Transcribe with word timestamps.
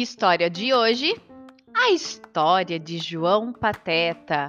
História 0.00 0.48
de 0.48 0.72
hoje: 0.72 1.14
a 1.76 1.90
história 1.90 2.80
de 2.80 2.96
João 2.96 3.52
Pateta, 3.52 4.46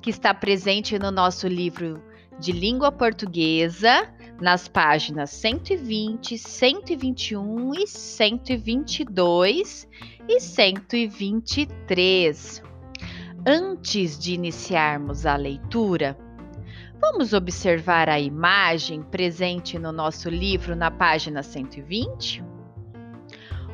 que 0.00 0.10
está 0.10 0.32
presente 0.32 0.96
no 0.96 1.10
nosso 1.10 1.48
livro 1.48 2.00
de 2.38 2.52
língua 2.52 2.92
portuguesa, 2.92 4.08
nas 4.40 4.68
páginas 4.68 5.30
120, 5.30 6.38
121 6.38 7.74
e 7.74 7.84
122 7.84 9.88
e 10.28 10.38
123. 10.38 12.62
Antes 13.44 14.16
de 14.16 14.34
iniciarmos 14.34 15.26
a 15.26 15.34
leitura, 15.34 16.16
vamos 17.00 17.32
observar 17.32 18.08
a 18.08 18.20
imagem 18.20 19.02
presente 19.02 19.80
no 19.80 19.90
nosso 19.90 20.30
livro 20.30 20.76
na 20.76 20.92
página 20.92 21.42
120? 21.42 22.51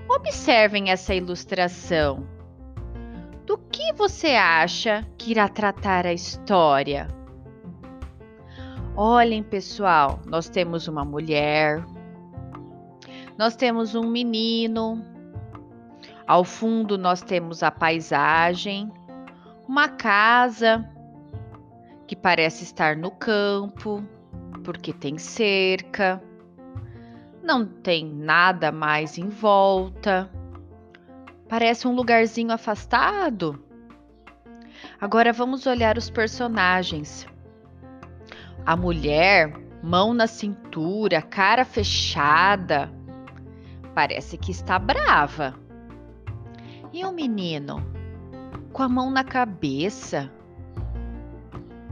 Observem 0.09 0.91
essa 0.91 1.15
ilustração. 1.15 2.27
Do 3.45 3.59
que 3.59 3.93
você 3.93 4.29
acha 4.29 5.07
que 5.19 5.33
irá 5.33 5.49
tratar 5.49 6.07
a 6.07 6.13
história? 6.13 7.09
Olhem, 8.97 9.43
pessoal, 9.43 10.19
nós 10.27 10.49
temos 10.49 10.89
uma 10.89 11.05
mulher, 11.05 11.85
nós 13.37 13.55
temos 13.55 13.95
um 13.95 14.09
menino, 14.09 15.05
ao 16.27 16.43
fundo 16.43 16.99
nós 16.99 17.23
temos 17.23 17.63
a 17.63 17.71
paisagem, 17.71 18.91
uma 19.69 19.89
casa 19.89 20.85
que 22.07 22.17
parece 22.17 22.65
estar 22.65 22.97
no 22.97 23.11
campo, 23.11 24.03
porque 24.65 24.93
tem 24.93 25.19
cerca 25.19 26.21
não 27.49 27.65
tem 27.65 28.05
nada 28.05 28.71
mais 28.71 29.17
em 29.17 29.31
volta. 29.31 30.31
Parece 31.49 31.89
um 31.89 31.95
lugarzinho 31.95 32.53
afastado. 32.53 33.59
Agora 35.01 35.33
vamos 35.33 35.67
olhar 35.67 35.97
os 35.97 36.11
personagens. 36.11 37.27
A 38.67 38.77
mulher, 38.77 39.51
mão 39.83 40.13
na 40.13 40.27
cintura, 40.27 41.23
cara 41.23 41.65
fechada, 41.65 42.93
parece 43.95 44.37
que 44.37 44.51
está 44.51 44.79
brava. 44.79 45.55
E 46.93 47.03
o 47.03 47.13
menino, 47.13 47.83
com 48.75 48.83
a 48.83 48.89
mão 48.91 49.11
na 49.11 49.25
cabeça, 49.25 50.31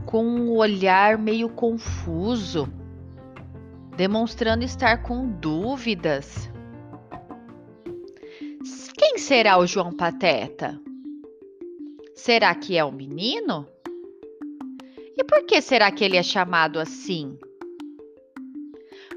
com 0.05 0.23
um 0.23 0.51
olhar 0.51 1.17
meio 1.17 1.49
confuso 1.49 2.71
demonstrando 3.97 4.63
estar 4.63 5.01
com 5.01 5.27
dúvidas. 5.27 6.49
Quem 8.95 9.17
será 9.17 9.57
o 9.57 9.65
João 9.65 9.91
Pateta? 9.91 10.79
Será 12.13 12.53
que 12.53 12.77
é 12.77 12.85
o 12.85 12.91
menino? 12.91 13.67
E 15.17 15.23
por 15.23 15.45
que 15.47 15.59
será 15.61 15.91
que 15.91 16.03
ele 16.03 16.15
é 16.15 16.21
chamado 16.21 16.79
assim? 16.79 17.39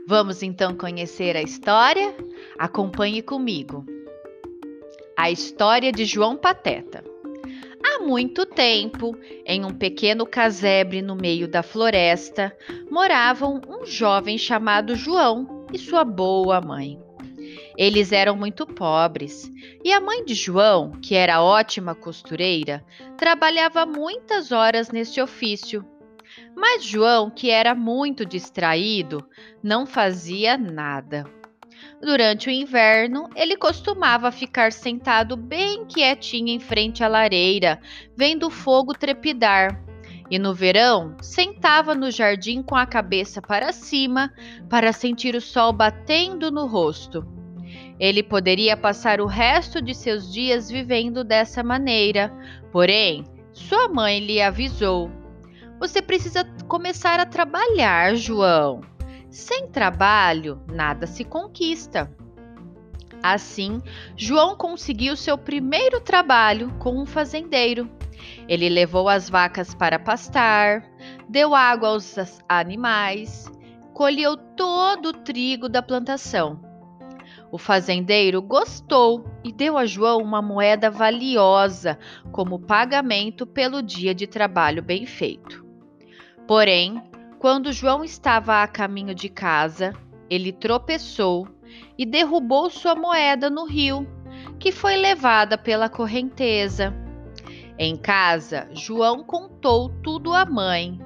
Vamos 0.06 0.42
então 0.42 0.74
conhecer 0.74 1.36
a 1.36 1.42
história? 1.42 2.14
Acompanhe 2.58 3.20
comigo. 3.20 3.84
A 5.14 5.30
história 5.30 5.92
de 5.92 6.06
João 6.06 6.38
Pateta. 6.38 7.04
Muito 8.00 8.46
tempo, 8.46 9.16
em 9.44 9.64
um 9.64 9.72
pequeno 9.72 10.26
casebre 10.26 11.02
no 11.02 11.14
meio 11.14 11.46
da 11.46 11.62
floresta, 11.62 12.56
moravam 12.90 13.60
um 13.68 13.84
jovem 13.84 14.36
chamado 14.38 14.96
João 14.96 15.66
e 15.72 15.78
sua 15.78 16.02
boa 16.02 16.60
mãe. 16.60 16.98
Eles 17.76 18.10
eram 18.10 18.36
muito 18.36 18.66
pobres 18.66 19.50
e 19.84 19.92
a 19.92 20.00
mãe 20.00 20.24
de 20.24 20.34
João, 20.34 20.92
que 21.00 21.14
era 21.14 21.42
ótima 21.42 21.94
costureira, 21.94 22.84
trabalhava 23.16 23.86
muitas 23.86 24.50
horas 24.50 24.91
nesse 24.91 25.20
ofício. 25.20 25.84
Mas 26.56 26.84
João, 26.84 27.30
que 27.30 27.50
era 27.50 27.75
muito 27.75 28.25
distraído, 28.25 29.26
não 29.62 29.86
fazia 29.86 30.56
nada. 30.56 31.25
Durante 32.00 32.49
o 32.49 32.50
inverno, 32.50 33.28
ele 33.37 33.56
costumava 33.56 34.33
ficar 34.33 34.72
sentado 34.72 35.37
bem 35.37 35.84
quietinho 35.84 36.49
em 36.49 36.59
frente 36.59 37.05
à 37.05 37.09
lareira, 37.09 37.78
vendo 38.16 38.47
o 38.47 38.50
fogo 38.50 38.94
trepidar. 38.94 39.84
E 40.31 40.38
no 40.38 40.55
verão, 40.55 41.15
sentava 41.21 41.94
no 41.94 42.11
jardim 42.11 42.62
com 42.62 42.75
a 42.75 42.87
cabeça 42.87 43.43
para 43.43 43.71
cima 43.72 44.33
para 44.69 44.93
sentir 44.93 45.34
o 45.34 45.41
sol 45.41 45.72
batendo 45.72 46.50
no 46.50 46.66
rosto. 46.66 47.27
Ele 47.99 48.22
poderia 48.22 48.78
passar 48.78 49.21
o 49.21 49.27
resto 49.27 49.82
de 49.82 49.94
seus 49.94 50.32
dias 50.32 50.71
vivendo 50.71 51.22
dessa 51.22 51.62
maneira, 51.62 52.32
porém, 52.72 53.25
sua 53.53 53.88
mãe 53.88 54.21
lhe 54.21 54.41
avisou: 54.41 55.11
Você 55.78 56.00
precisa 56.00 56.44
começar 56.67 57.21
a 57.21 57.27
trabalhar, 57.27 58.15
João. 58.15 58.81
Sem 59.30 59.68
trabalho, 59.68 60.60
nada 60.66 61.06
se 61.06 61.24
conquista. 61.24 62.10
Assim, 63.22 63.80
João 64.16 64.56
conseguiu 64.56 65.16
seu 65.16 65.38
primeiro 65.38 66.00
trabalho 66.00 66.74
com 66.78 67.00
um 67.00 67.06
fazendeiro. 67.06 67.88
Ele 68.48 68.69
levou 68.69 69.08
as 69.08 69.30
vacas 69.30 69.74
para 69.74 69.98
pastar, 69.98 70.82
deu 71.28 71.54
água 71.54 71.90
aos 71.90 72.16
animais, 72.48 73.50
colheu 73.92 74.36
todo 74.36 75.10
o 75.10 75.12
trigo 75.12 75.69
da 75.69 75.82
plantação. 75.82 76.60
O 77.52 77.58
fazendeiro 77.58 78.40
gostou 78.40 79.24
e 79.44 79.52
deu 79.52 79.76
a 79.76 79.84
João 79.84 80.19
uma 80.19 80.40
moeda 80.40 80.90
valiosa 80.90 81.98
como 82.32 82.60
pagamento 82.60 83.46
pelo 83.46 83.82
dia 83.82 84.14
de 84.14 84.26
trabalho 84.26 84.82
bem 84.82 85.04
feito. 85.04 85.64
Porém, 86.46 87.09
quando 87.40 87.72
João 87.72 88.04
estava 88.04 88.62
a 88.62 88.68
caminho 88.68 89.14
de 89.14 89.30
casa, 89.30 89.94
ele 90.28 90.52
tropeçou 90.52 91.48
e 91.96 92.04
derrubou 92.04 92.68
sua 92.68 92.94
moeda 92.94 93.48
no 93.48 93.64
rio, 93.64 94.06
que 94.58 94.70
foi 94.70 94.94
levada 94.94 95.56
pela 95.56 95.88
correnteza. 95.88 96.94
Em 97.78 97.96
casa, 97.96 98.68
João 98.72 99.24
contou 99.24 99.88
tudo 100.02 100.34
à 100.34 100.44
mãe. 100.44 101.00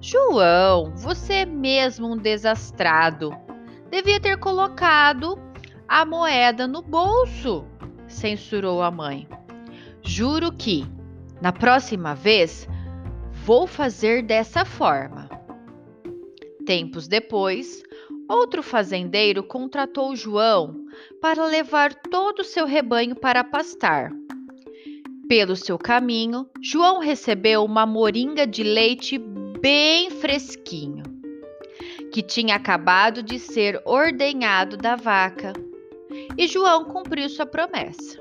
João, 0.00 0.94
você 0.96 1.34
é 1.34 1.44
mesmo 1.44 2.10
um 2.10 2.16
desastrado. 2.16 3.36
Devia 3.90 4.18
ter 4.18 4.38
colocado 4.38 5.38
a 5.86 6.06
moeda 6.06 6.66
no 6.66 6.80
bolso, 6.80 7.66
censurou 8.08 8.82
a 8.82 8.90
mãe. 8.90 9.28
Juro 10.02 10.50
que, 10.50 10.86
na 11.42 11.52
próxima 11.52 12.14
vez, 12.14 12.66
vou 13.44 13.66
fazer 13.66 14.22
dessa 14.22 14.64
forma. 14.64 15.25
Tempos 16.66 17.06
depois, 17.06 17.80
outro 18.28 18.60
fazendeiro 18.60 19.44
contratou 19.44 20.16
João 20.16 20.74
para 21.22 21.46
levar 21.46 21.94
todo 21.94 22.40
o 22.40 22.44
seu 22.44 22.66
rebanho 22.66 23.14
para 23.14 23.44
pastar. 23.44 24.10
Pelo 25.28 25.54
seu 25.54 25.78
caminho, 25.78 26.44
João 26.60 26.98
recebeu 26.98 27.64
uma 27.64 27.86
moringa 27.86 28.44
de 28.44 28.64
leite 28.64 29.16
bem 29.60 30.10
fresquinho, 30.10 31.04
que 32.12 32.20
tinha 32.20 32.56
acabado 32.56 33.22
de 33.22 33.38
ser 33.38 33.80
ordenhado 33.84 34.76
da 34.76 34.96
vaca. 34.96 35.52
E 36.36 36.48
João 36.48 36.86
cumpriu 36.86 37.28
sua 37.28 37.46
promessa. 37.46 38.20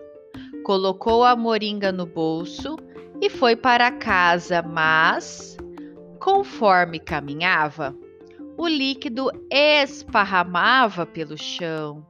Colocou 0.64 1.24
a 1.24 1.36
moringa 1.36 1.92
no 1.92 2.06
bolso 2.06 2.76
e 3.20 3.28
foi 3.28 3.56
para 3.56 3.90
casa, 3.90 4.62
mas, 4.62 5.58
conforme 6.20 7.00
caminhava, 7.00 7.96
o 8.58 8.68
líquido 8.68 9.30
esparramava 9.50 11.06
pelo 11.06 11.38
chão. 11.38 12.06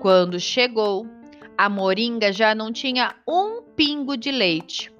Quando 0.00 0.38
chegou, 0.38 1.06
a 1.56 1.68
moringa 1.68 2.32
já 2.32 2.54
não 2.54 2.72
tinha 2.72 3.14
um 3.26 3.62
pingo 3.62 4.16
de 4.16 4.30
leite. 4.30 4.92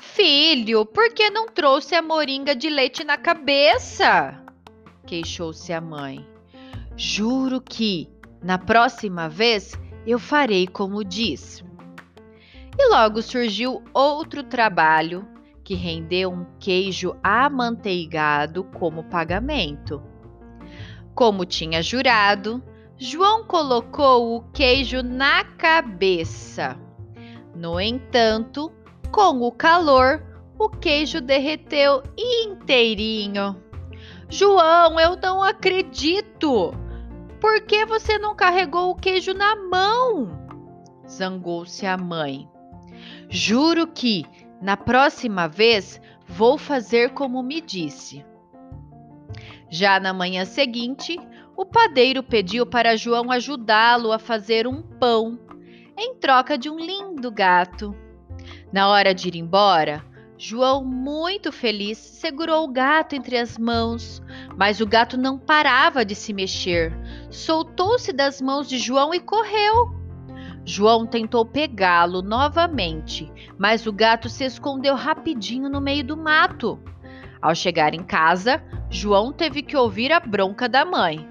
Filho, 0.00 0.86
por 0.86 1.12
que 1.12 1.28
não 1.30 1.46
trouxe 1.46 1.94
a 1.94 2.02
moringa 2.02 2.54
de 2.54 2.68
leite 2.68 3.04
na 3.04 3.16
cabeça? 3.16 4.40
queixou-se 5.06 5.72
a 5.72 5.80
mãe. 5.80 6.26
Juro 6.96 7.60
que, 7.60 8.08
na 8.42 8.56
próxima 8.58 9.28
vez, 9.28 9.72
eu 10.06 10.18
farei 10.18 10.66
como 10.66 11.04
diz. 11.04 11.62
E 12.78 12.88
logo 12.88 13.22
surgiu 13.22 13.82
outro 13.92 14.42
trabalho 14.42 15.33
que 15.64 15.74
rendeu 15.74 16.30
um 16.30 16.44
queijo 16.60 17.16
amanteigado 17.22 18.64
como 18.64 19.04
pagamento. 19.04 20.02
Como 21.14 21.46
tinha 21.46 21.82
jurado, 21.82 22.62
João 22.98 23.44
colocou 23.44 24.36
o 24.36 24.42
queijo 24.52 25.02
na 25.02 25.42
cabeça. 25.42 26.78
No 27.56 27.80
entanto, 27.80 28.70
com 29.10 29.40
o 29.40 29.50
calor, 29.50 30.22
o 30.58 30.68
queijo 30.68 31.20
derreteu 31.20 32.02
inteirinho. 32.16 33.56
João, 34.28 35.00
eu 35.00 35.16
não 35.16 35.42
acredito! 35.42 36.72
Por 37.40 37.62
que 37.62 37.84
você 37.84 38.18
não 38.18 38.34
carregou 38.34 38.90
o 38.90 38.94
queijo 38.94 39.34
na 39.34 39.56
mão? 39.56 40.44
zangou-se 41.08 41.86
a 41.86 41.96
mãe. 41.96 42.48
Juro 43.28 43.86
que, 43.86 44.24
na 44.64 44.78
próxima 44.78 45.46
vez, 45.46 46.00
vou 46.26 46.56
fazer 46.56 47.10
como 47.10 47.42
me 47.42 47.60
disse. 47.60 48.24
Já 49.68 50.00
na 50.00 50.10
manhã 50.10 50.46
seguinte, 50.46 51.20
o 51.54 51.66
padeiro 51.66 52.22
pediu 52.22 52.64
para 52.64 52.96
João 52.96 53.30
ajudá-lo 53.30 54.10
a 54.10 54.18
fazer 54.18 54.66
um 54.66 54.80
pão, 54.80 55.38
em 55.98 56.14
troca 56.14 56.56
de 56.56 56.70
um 56.70 56.78
lindo 56.78 57.30
gato. 57.30 57.94
Na 58.72 58.88
hora 58.88 59.14
de 59.14 59.28
ir 59.28 59.36
embora, 59.36 60.02
João, 60.38 60.82
muito 60.82 61.52
feliz, 61.52 61.98
segurou 61.98 62.64
o 62.64 62.72
gato 62.72 63.14
entre 63.14 63.36
as 63.36 63.58
mãos, 63.58 64.22
mas 64.56 64.80
o 64.80 64.86
gato 64.86 65.18
não 65.18 65.38
parava 65.38 66.06
de 66.06 66.14
se 66.14 66.32
mexer. 66.32 66.90
Soltou-se 67.30 68.14
das 68.14 68.40
mãos 68.40 68.66
de 68.66 68.78
João 68.78 69.12
e 69.12 69.20
correu. 69.20 70.03
João 70.64 71.06
tentou 71.06 71.44
pegá-lo 71.44 72.22
novamente, 72.22 73.30
mas 73.58 73.86
o 73.86 73.92
gato 73.92 74.28
se 74.28 74.44
escondeu 74.44 74.94
rapidinho 74.94 75.68
no 75.68 75.80
meio 75.80 76.02
do 76.02 76.16
mato. 76.16 76.78
Ao 77.40 77.54
chegar 77.54 77.94
em 77.94 78.02
casa, 78.02 78.62
João 78.90 79.32
teve 79.32 79.62
que 79.62 79.76
ouvir 79.76 80.10
a 80.10 80.20
bronca 80.20 80.66
da 80.66 80.84
mãe. 80.84 81.28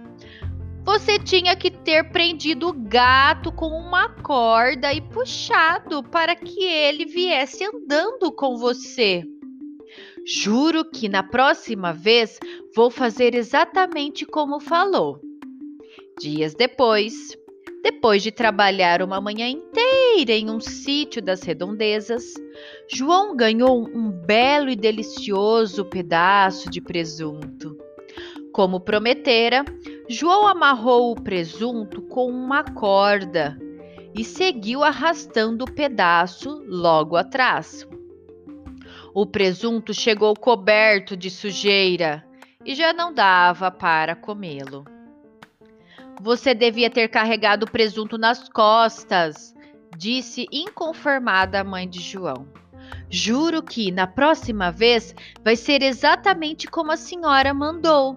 Você 0.86 1.18
tinha 1.18 1.56
que 1.56 1.72
ter 1.72 2.12
prendido 2.12 2.68
o 2.68 2.74
gato 2.74 3.52
com 3.52 3.70
uma 3.70 4.10
corda 4.10 4.94
e 4.94 5.02
puxado 5.02 6.04
para 6.04 6.36
que 6.36 6.62
ele 6.62 7.06
viesse 7.06 7.64
andando 7.64 8.32
com 8.32 8.58
você. 8.58 9.24
Juro 10.26 10.86
que 10.86 11.10
na 11.10 11.24
próxima 11.24 11.94
vez 11.94 12.38
vou 12.76 12.92
fazer 12.92 13.34
exatamente 13.34 14.26
como 14.26 14.60
falou. 14.60 15.20
Dias 16.20 16.54
depois, 16.54 17.36
depois 17.84 18.24
de 18.24 18.32
trabalhar 18.32 19.02
uma 19.02 19.20
manhã 19.20 19.46
inteira 19.50 20.32
em 20.32 20.50
um 20.50 20.62
sítio 20.62 21.22
das 21.22 21.44
redondezas, 21.44 22.24
João 22.88 23.36
ganhou 23.36 23.86
um 23.94 24.10
belo 24.10 24.70
e 24.70 24.76
delicioso 24.76 25.84
pedaço 25.84 26.70
de 26.70 26.80
presunto. 26.80 27.78
Como 28.54 28.80
prometera, 28.80 29.66
João 30.08 30.48
amarrou 30.48 31.12
o 31.12 31.22
presunto 31.22 32.02
com 32.04 32.30
uma 32.30 32.64
corda 32.64 33.60
e 34.16 34.24
seguiu 34.24 34.82
arrastando 34.82 35.66
o 35.66 35.72
pedaço 35.72 36.64
logo 36.66 37.18
atrás. 37.18 37.86
O 39.14 39.26
presunto 39.26 39.94
chegou 39.94 40.34
coberto 40.36 41.18
de 41.18 41.30
sujeira 41.30 42.24
e 42.66 42.76
já 42.76 42.94
não 42.94 43.14
dava 43.14 43.70
para 43.70 44.16
comê-lo. 44.16 44.93
Você 46.22 46.54
devia 46.54 46.90
ter 46.90 47.08
carregado 47.08 47.66
o 47.66 47.72
presunto 47.72 48.18
nas 48.18 48.48
costas, 48.48 49.54
disse 49.98 50.48
inconformada 50.52 51.60
a 51.60 51.64
mãe 51.64 51.88
de 51.88 52.00
João. 52.00 52.48
Juro 53.10 53.62
que 53.62 53.92
na 53.92 54.08
próxima 54.08 54.72
vez 54.72 55.16
vai 55.44 55.56
ser 55.56 55.82
exatamente 55.82 56.68
como 56.68 56.92
a 56.92 56.98
senhora 56.98 57.54
mandou. 57.54 58.16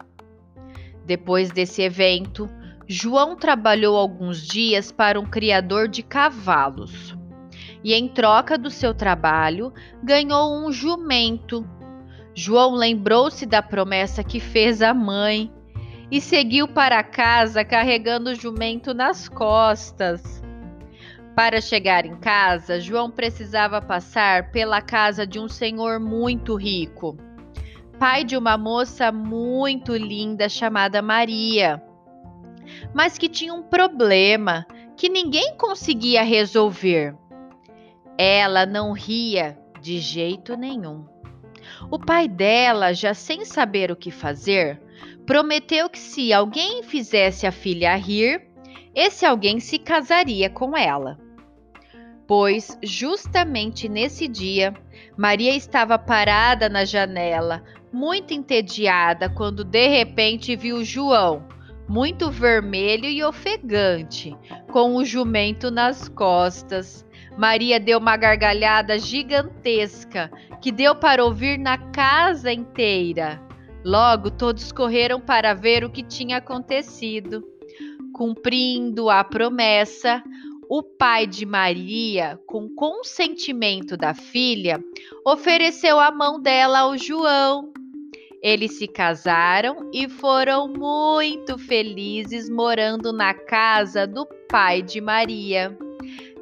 Depois 1.05 1.51
desse 1.51 1.83
evento, 1.83 2.49
João 2.89 3.37
trabalhou 3.37 3.97
alguns 3.97 4.47
dias 4.47 4.93
para 4.93 5.19
um 5.19 5.27
criador 5.27 5.89
de 5.89 6.03
cavalos. 6.03 7.17
E 7.83 7.95
em 7.95 8.09
troca 8.09 8.59
do 8.59 8.71
seu 8.71 8.95
trabalho, 8.95 9.73
ganhou 10.03 10.57
um 10.57 10.73
jumento. 10.73 11.69
João 12.35 12.75
lembrou-se 12.75 13.47
da 13.47 13.63
promessa 13.63 14.23
que 14.25 14.41
fez 14.41 14.83
à 14.83 14.93
mãe 14.93 15.53
e 16.11 16.21
seguiu 16.21 16.69
para 16.69 17.03
casa 17.03 17.65
carregando 17.65 18.31
o 18.31 18.35
jumento 18.35 18.95
nas 18.95 19.29
costas. 19.29 20.43
Para 21.35 21.61
chegar 21.61 22.07
em 22.07 22.17
casa, 22.17 22.81
João 22.81 23.11
precisava 23.11 23.81
passar 23.83 24.51
pela 24.51 24.81
casa 24.81 25.27
de 25.27 25.39
um 25.39 25.49
senhor 25.49 26.01
muito 26.01 26.55
rico 26.55 27.17
pai 27.99 28.25
de 28.25 28.37
uma 28.37 28.59
moça 28.59 29.11
muito 29.11 29.97
linda 29.97 30.49
chamada 30.49 31.01
Maria, 31.01 31.83
mas 32.95 33.17
que 33.17 33.29
tinha 33.29 33.55
um 33.55 33.63
problema 33.63 34.67
que 34.97 35.09
ninguém 35.09 35.57
conseguia 35.57 36.23
resolver. 36.23 37.15
Ela 38.19 38.67
não 38.67 38.93
ria 38.93 39.59
de 39.81 39.99
jeito 39.99 40.57
nenhum. 40.57 41.05
O 41.91 41.99
pai 41.99 42.29
dela, 42.29 42.93
já 42.93 43.13
sem 43.15 43.45
saber 43.45 43.91
o 43.91 43.97
que 43.97 44.11
fazer, 44.11 44.81
prometeu 45.27 45.89
que 45.89 45.99
se 45.99 46.33
alguém 46.33 46.83
fizesse 46.83 47.47
a 47.47 47.53
filha 47.53 47.95
rir, 47.97 48.47
esse 48.95 49.27
alguém 49.27 49.61
se 49.61 49.79
casaria 49.79 50.49
com 50.49 50.77
ela. 50.77 51.19
Pois, 52.27 52.77
justamente 52.83 53.89
nesse 53.89 54.27
dia, 54.27 54.75
Maria 55.17 55.55
estava 55.55 55.99
parada 55.99 56.69
na 56.69 56.85
janela, 56.85 57.63
muito 57.93 58.35
entediada 58.35 59.29
quando 59.29 59.63
de 59.63 59.87
repente 59.87 60.57
viu 60.57 60.85
João, 60.85 61.47
muito 61.89 62.31
vermelho 62.31 63.05
e 63.05 63.23
ofegante, 63.23 64.37
com 64.73 64.97
o 64.97 65.05
jumento 65.05 65.71
nas 65.71 66.09
costas. 66.09 67.07
Maria 67.39 67.79
deu 67.79 67.99
uma 67.99 68.17
gargalhada 68.17 68.99
gigantesca 68.99 70.31
que 70.61 70.73
deu 70.73 70.95
para 70.95 71.25
ouvir 71.25 71.59
na 71.59 71.79
casa 71.79 72.53
inteira. 72.53 73.46
Logo, 73.87 74.33
todos 74.33 74.73
correram 74.73 75.21
para 75.21 75.55
ver 75.55 75.85
o 75.85 75.89
que 75.89 76.03
tinha 76.03 76.39
acontecido. 76.39 77.45
Cumprindo 78.13 79.09
a 79.09 79.23
promessa, 79.23 80.25
o 80.69 80.83
pai 80.83 81.25
de 81.25 81.47
Maria, 81.47 82.37
com 82.49 82.69
consentimento 82.69 83.97
da 83.97 84.13
filha, 84.13 84.83
ofereceu 85.25 86.01
a 86.01 86.11
mão 86.11 86.43
dela 86.43 86.81
ao 86.81 86.99
João. 86.99 87.73
Eles 88.43 88.77
se 88.77 88.89
casaram 88.89 89.89
e 89.95 90.09
foram 90.09 90.67
muito 90.67 91.57
felizes 91.57 92.51
morando 92.51 93.13
na 93.13 93.35
casa 93.35 94.05
do 94.05 94.27
pai 94.51 94.83
de 94.83 95.01
Maria. 95.01 95.79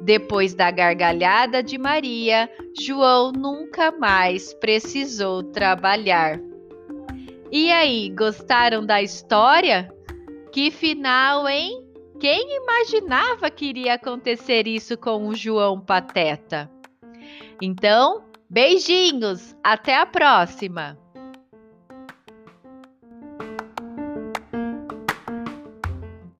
Depois 0.01 0.55
da 0.55 0.71
gargalhada 0.71 1.61
de 1.61 1.77
Maria, 1.77 2.49
João 2.75 3.31
nunca 3.31 3.91
mais 3.91 4.51
precisou 4.55 5.43
trabalhar. 5.43 6.39
E 7.51 7.71
aí, 7.71 8.09
gostaram 8.09 8.85
da 8.85 9.01
história? 9.01 9.93
Que 10.51 10.71
final, 10.71 11.47
hein? 11.47 11.83
Quem 12.19 12.57
imaginava 12.57 13.49
que 13.51 13.65
iria 13.65 13.93
acontecer 13.93 14.67
isso 14.67 14.97
com 14.97 15.27
o 15.27 15.35
João 15.35 15.79
Pateta? 15.79 16.69
Então, 17.61 18.23
beijinhos, 18.49 19.55
até 19.63 19.97
a 19.97 20.05
próxima! 20.05 20.97